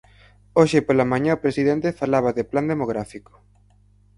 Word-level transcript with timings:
Hoxe 0.59 0.79
pola 0.87 1.09
mañá 1.11 1.31
o 1.37 1.41
presidente 1.43 1.97
falaba 2.01 2.35
de 2.37 2.43
plan 2.51 2.65
demográfico. 2.73 3.33